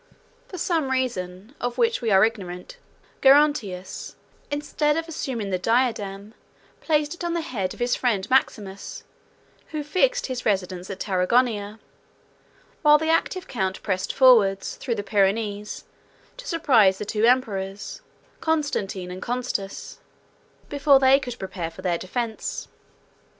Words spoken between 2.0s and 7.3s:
we are ignorant, Gerontius, instead of assuming the diadem, placed it